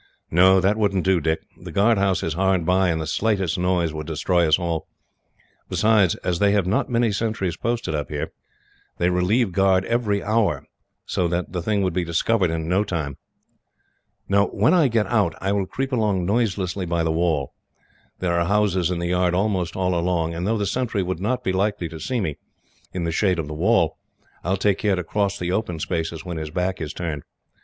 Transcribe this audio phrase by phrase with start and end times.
[0.31, 1.41] "No, that wouldn't do, Dick.
[1.55, 4.87] The guard house is hard by, and the slightest noise would destroy us all.
[5.69, 8.31] Besides, as they have not many sentries posted up here,
[8.97, 10.65] they relieve guard every hour,
[11.05, 13.17] so that the thing would be discovered in no time.
[14.27, 17.53] "No; when I get out I will creep along noiselessly by the wall.
[18.17, 21.43] There are houses in the yard almost all along, and though the sentry would not
[21.43, 22.39] be likely to see me,
[22.91, 23.99] in the shade of the wall,
[24.43, 27.21] I will take care to cross the open spaces when his back is turned.